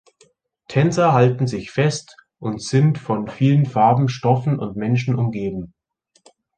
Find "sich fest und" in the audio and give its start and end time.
1.45-2.59